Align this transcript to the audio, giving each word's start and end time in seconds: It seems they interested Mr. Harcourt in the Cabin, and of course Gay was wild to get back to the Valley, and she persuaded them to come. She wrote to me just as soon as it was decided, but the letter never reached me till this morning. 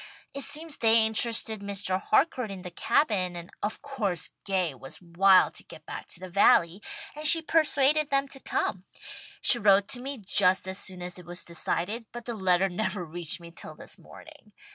It 0.33 0.41
seems 0.43 0.77
they 0.77 1.05
interested 1.05 1.61
Mr. 1.61 2.01
Harcourt 2.01 2.49
in 2.49 2.63
the 2.63 2.71
Cabin, 2.71 3.35
and 3.35 3.51
of 3.61 3.83
course 3.83 4.31
Gay 4.45 4.73
was 4.73 4.99
wild 4.99 5.53
to 5.53 5.63
get 5.63 5.85
back 5.85 6.07
to 6.07 6.19
the 6.19 6.27
Valley, 6.27 6.81
and 7.15 7.27
she 7.27 7.39
persuaded 7.39 8.09
them 8.09 8.27
to 8.29 8.39
come. 8.39 8.85
She 9.41 9.59
wrote 9.59 9.87
to 9.89 10.01
me 10.01 10.17
just 10.17 10.67
as 10.67 10.79
soon 10.79 11.03
as 11.03 11.19
it 11.19 11.27
was 11.27 11.45
decided, 11.45 12.07
but 12.11 12.25
the 12.25 12.33
letter 12.33 12.67
never 12.67 13.05
reached 13.05 13.39
me 13.39 13.51
till 13.51 13.75
this 13.75 13.99
morning. 13.99 14.53